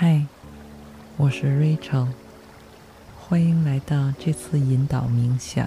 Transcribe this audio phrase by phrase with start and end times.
[0.00, 0.22] 嗨，
[1.16, 2.06] 我是 Rachel，
[3.18, 5.66] 欢迎来到这次引导冥想。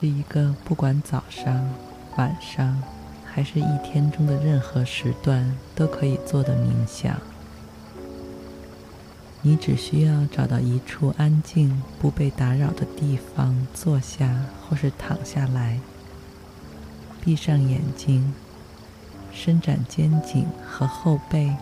[0.00, 1.68] 是一个不管早上、
[2.16, 2.80] 晚上，
[3.26, 7.16] 还是一天中的任何时段都可以做的冥想。
[9.42, 15.80] 你只需要找到一处安静、不被打扰的地方坐下，或是躺下来，
[17.20, 18.32] 闭上眼睛，
[19.32, 21.56] 伸展肩颈和后背，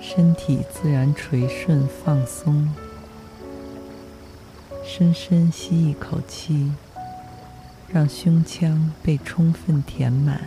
[0.00, 2.72] 身体自然垂顺放松，
[4.84, 6.70] 深深吸一口气。
[7.92, 10.42] 让胸腔被充分填满，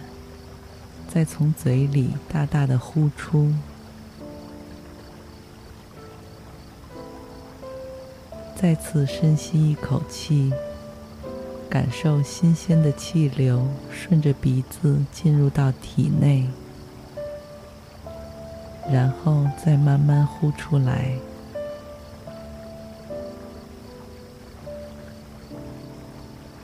[1.07, 3.53] 再从嘴里大大的呼出。
[8.55, 10.51] 再次深吸一口气，
[11.69, 16.45] 感受新鲜的气流顺着鼻子进入到体内，
[18.91, 21.13] 然后再慢慢呼出来。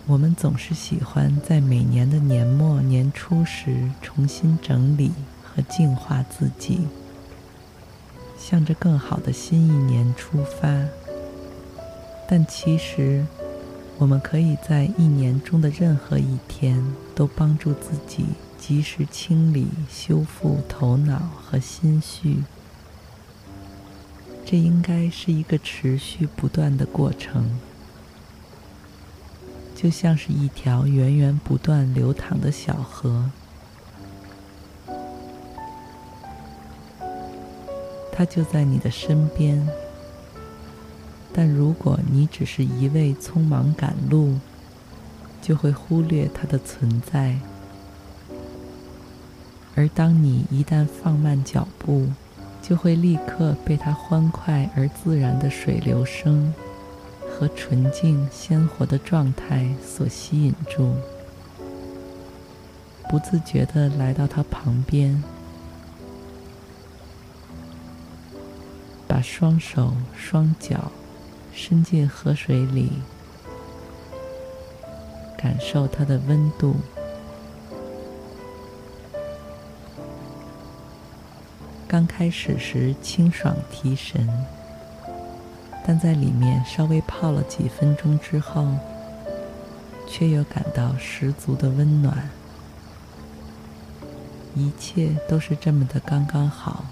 [0.07, 5.11] 我们总是喜欢在每年的年末年初时重新整理
[5.43, 6.81] 和净化自己，
[8.37, 10.85] 向着更好的新一年出发。
[12.29, 13.25] 但其实，
[13.97, 16.83] 我们可以在一年中的任何一天
[17.15, 18.25] 都帮助自己
[18.59, 22.43] 及时清理、修复头脑和心绪。
[24.45, 27.49] 这应该是一个持续不断的过程。
[29.75, 33.29] 就像是一条源源不断流淌的小河，
[38.11, 39.67] 它就在你的身边。
[41.33, 44.39] 但如果你只是一味匆忙赶路，
[45.41, 47.37] 就会忽略它的存在。
[49.75, 52.07] 而当你一旦放慢脚步，
[52.61, 56.53] 就会立刻被它欢快而自然的水流声。
[57.37, 60.95] 和纯净鲜活的状态所吸引住，
[63.09, 65.21] 不自觉的来到他旁边，
[69.05, 70.89] 把双手双脚
[71.53, 72.89] 伸进河水里，
[75.37, 76.77] 感受它的温度。
[81.85, 84.25] 刚开始时清爽提神。
[85.87, 88.67] 但在里面稍微泡了几分钟之后，
[90.07, 92.27] 却又感到十足的温暖。
[94.55, 96.85] 一切都是这么的刚刚好。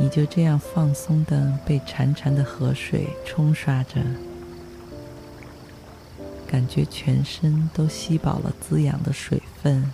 [0.00, 4.00] 你就这样放松的被潺潺的河水冲刷着，
[6.46, 9.90] 感觉全身都吸饱了滋养的水分。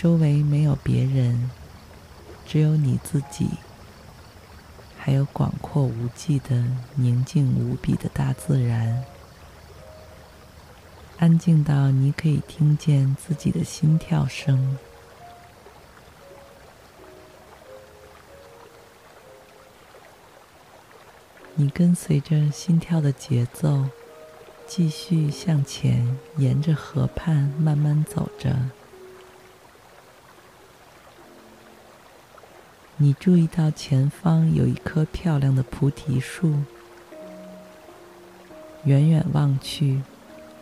[0.00, 1.50] 周围没有别人，
[2.46, 3.50] 只有你自己，
[4.96, 9.04] 还有广阔无际的宁静无比的大自然，
[11.18, 14.78] 安静到你可以听见自己的心跳声。
[21.56, 23.84] 你跟随着心跳的节奏，
[24.66, 28.56] 继续向前，沿着河畔慢慢走着。
[33.02, 36.54] 你注意到前方有一棵漂亮的菩提树，
[38.84, 40.02] 远远望去，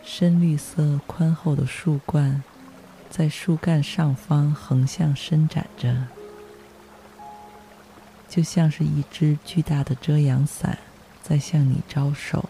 [0.05, 2.41] 深绿色宽厚的树冠
[3.09, 6.07] 在树干上方横向伸展着，
[8.29, 10.77] 就像是一只巨大的遮阳伞
[11.21, 12.49] 在向你招手。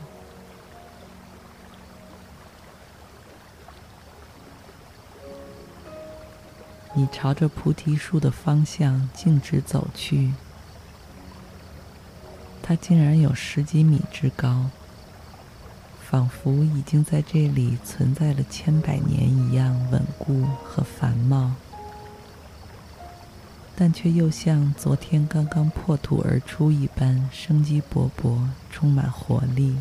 [6.99, 10.33] 你朝着菩提树的方向径直走去，
[12.61, 14.65] 它竟然有十几米之高，
[16.05, 21.53] 仿佛已经在这里存在了千百年一样稳固和繁茂。
[23.77, 29.77] 但却又像昨天刚刚破土而出一般生机勃勃，充满活力。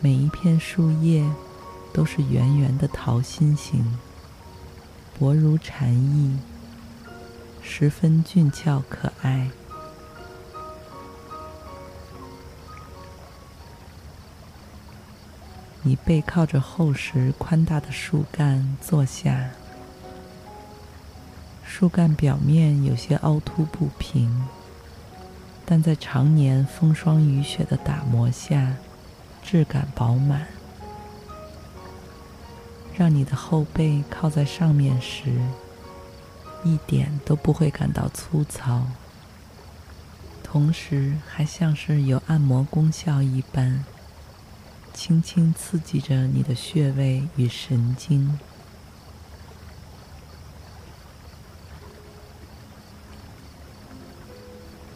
[0.00, 1.26] 每一片树叶
[1.94, 3.96] 都是圆圆的桃心形，
[5.16, 6.36] 薄如蝉翼，
[7.62, 9.48] 十分俊俏可爱。
[15.82, 19.50] 你背靠着厚实宽大的树干坐下，
[21.64, 24.48] 树干表面有些凹凸不平，
[25.64, 28.74] 但在常年风霜雨雪的打磨下，
[29.44, 30.48] 质感饱满，
[32.96, 35.24] 让你的后背靠在上面时，
[36.62, 38.86] 一点都不会感到粗糙，
[40.42, 43.84] 同时还像是有按摩功效一般，
[44.92, 48.38] 轻轻刺激着你的穴位与神经。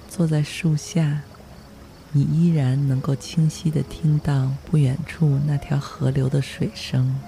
[0.08, 1.22] 坐在树下。
[2.10, 7.20] 你依然能够清晰地听到不远处那条河流的水声，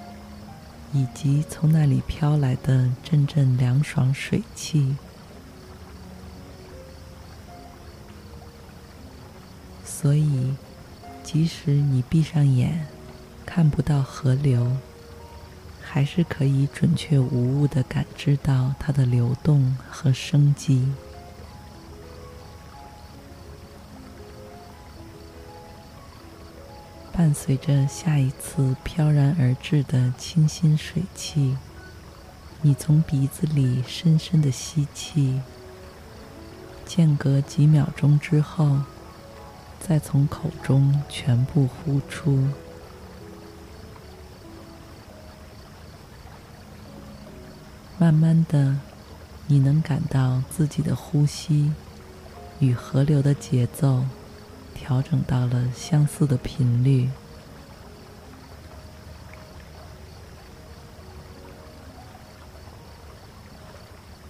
[0.93, 4.95] 以及从那里飘来的阵阵凉爽水汽。
[9.85, 10.55] 所以，
[11.23, 12.87] 即使你闭上眼，
[13.45, 14.75] 看不到河流，
[15.81, 20.87] 还是可以准确无误地感知到它的流动和生机。
[27.21, 31.55] 伴随着下一次飘然而至的清新水汽，
[32.63, 35.39] 你从鼻子里深深的吸气，
[36.83, 38.79] 间隔几秒钟之后，
[39.79, 42.43] 再从口中全部呼出。
[47.99, 48.77] 慢慢的，
[49.45, 51.71] 你能感到自己的呼吸
[52.57, 54.05] 与河流的节奏。
[54.73, 57.09] 调整到了相似的频率，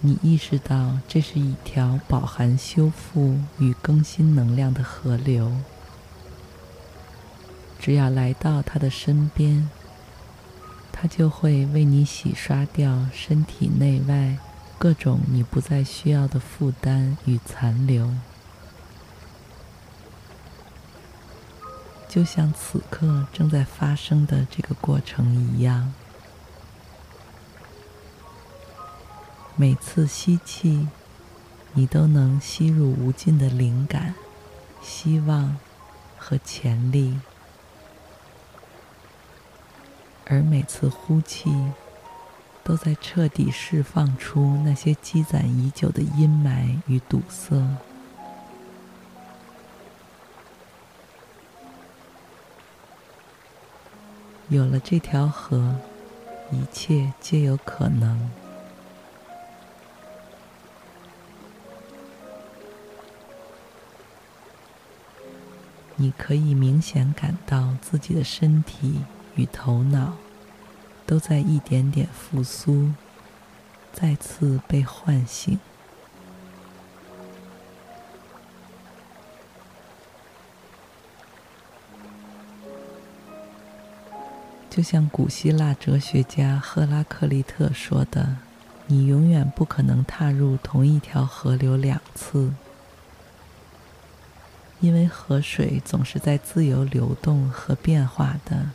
[0.00, 5.52] 你意识到这是一条饱含修复与更新能量的河流。
[7.78, 9.68] 只要来到它的身边，
[10.92, 14.38] 它就会为你洗刷掉身体内外
[14.78, 18.12] 各种你不再需要的负担与残留。
[22.12, 25.94] 就像此刻正在发生的这个过程一样，
[29.56, 30.88] 每次吸气，
[31.72, 34.14] 你都能吸入无尽的灵感、
[34.82, 35.56] 希望
[36.18, 37.18] 和潜力；
[40.26, 41.50] 而每次呼气，
[42.62, 47.66] 都在彻底释放出那些积攒已久的阴霾与堵塞。
[54.52, 55.76] 有了这条河，
[56.50, 58.30] 一切皆有可能。
[65.96, 69.00] 你可以明显感到自己的身体
[69.36, 70.18] 与头脑
[71.06, 72.90] 都在一点点复苏，
[73.90, 75.58] 再次被唤醒。
[84.74, 88.38] 就像古希腊哲学家赫拉克利特说的
[88.88, 92.54] ：“你永远不可能踏入同一条河流两次，
[94.80, 98.70] 因为河水总是在自由流动和变化的，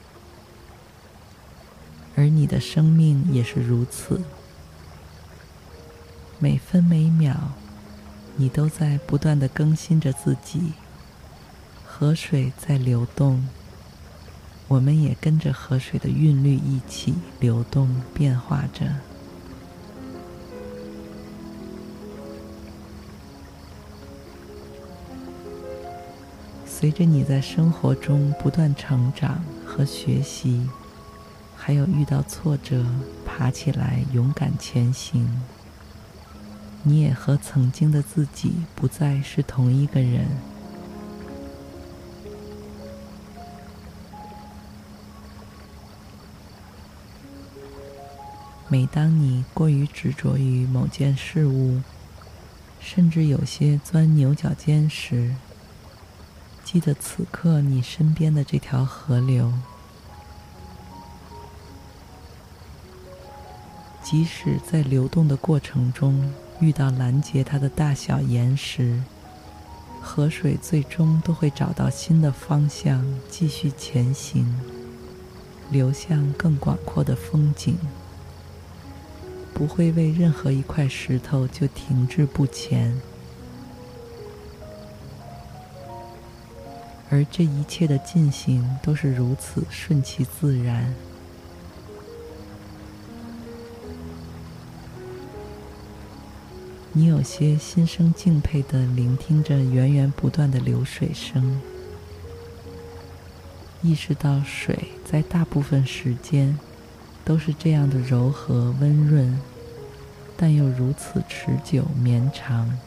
[2.15, 4.21] 而你的生命也是如此。
[6.37, 7.53] 每分每秒，
[8.35, 10.73] 你都在不断的更新着自己。
[11.83, 13.43] 河水在流动。”
[14.67, 18.85] 我们也跟着河水的韵律一起流动变化着。
[26.65, 30.69] 随着你在生活中不断成长和学习，
[31.55, 32.85] 还有遇到挫折，
[33.25, 35.41] 爬起来勇敢前行，
[36.83, 40.27] 你也和曾经的自己不再是同一个人。
[48.69, 51.81] 每当你过于执着于某件事物，
[52.81, 55.35] 甚至有些钻牛角尖时，
[56.65, 59.53] 记得此刻你身边的这条河流，
[64.03, 69.01] 即使在流动的过程中遇到拦截它的大小岩石，
[70.01, 74.59] 河水最终都会找到新的方向，继续前行，
[75.69, 77.77] 流向更广阔的风景，
[79.57, 82.95] 不会为任何一块石头就停滞不前。
[87.09, 90.93] 而这一切的进行都是如此顺其自然。
[96.93, 101.59] 你有些心生敬佩的聆听着源源不断的流水声，
[103.81, 106.59] 意识到水在大部分时间
[107.27, 109.37] 都是这样的柔和温润，
[110.37, 112.79] 但又如此持久绵长，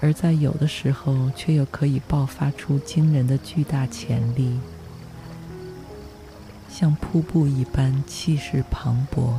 [0.00, 4.58] 而在有的时候却又可以爆发出惊人的巨大潜力，
[6.68, 9.34] 像瀑布一般气势磅礴。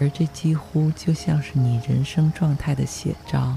[0.00, 3.56] 而这几乎就像是你人生状态的写照。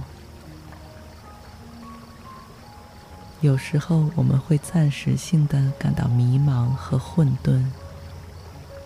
[3.44, 7.62] 有时候我们会暂时性的感到迷茫和混沌，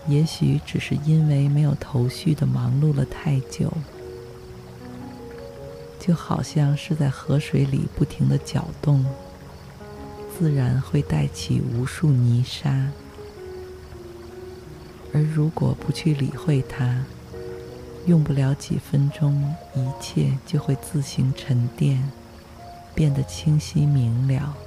[0.08, 3.72] 也许只是因为没有头绪的忙碌了太久，
[6.00, 9.06] 就好像是在河水里不停的搅动，
[10.36, 12.90] 自然会带起无数泥沙。
[15.14, 17.06] 而如果不去理会它，
[18.08, 22.12] 用不了几分钟，一切就会自行沉淀，
[22.98, 24.58] 变得清晰明了。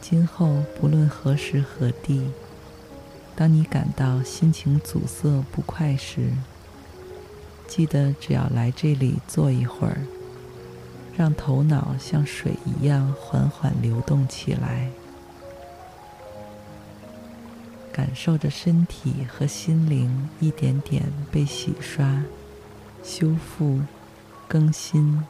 [0.00, 2.30] 今后不论何时何地，
[3.34, 6.30] 当你感到心情阻塞不快时，
[7.66, 10.02] 记得只要来这里坐一会儿，
[11.16, 14.92] 让头脑像水一样缓缓流动起来。
[17.96, 22.22] 感受着身体和心灵一点点被洗刷、
[23.02, 23.80] 修复、
[24.46, 25.24] 更新。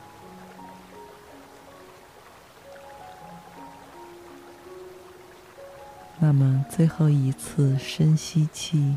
[6.19, 8.97] 那么，最后一次深吸气，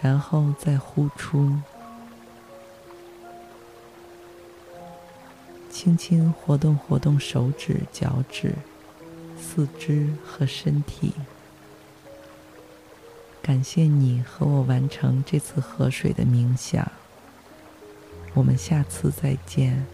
[0.00, 1.52] 然后再呼出，
[5.68, 8.54] 轻轻活动活动手指、脚趾、
[9.36, 11.12] 四肢和身体。
[13.48, 16.86] 感谢你和我完成这次河水的冥想。
[18.34, 19.86] 我们下次再见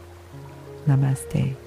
[0.88, 1.63] ，Namaste。